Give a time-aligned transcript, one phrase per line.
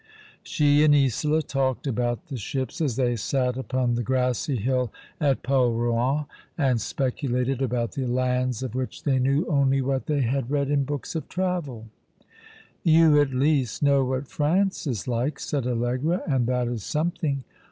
[0.41, 5.43] She and Isola talked about the ships as they sat upon the grassy hill at
[5.43, 6.25] Polruan,
[6.57, 10.85] and speculated about the lands of which they knew only what they had read in
[10.85, 11.85] books of travel."
[12.83, 17.43] You, at least, know what France is like/' said Allegra," and that is something."